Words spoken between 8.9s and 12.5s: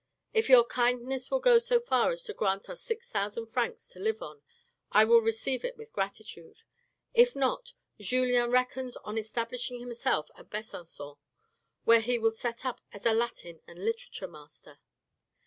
on establishing himself at Besancon, where he will